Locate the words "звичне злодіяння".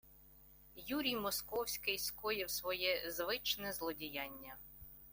3.11-4.55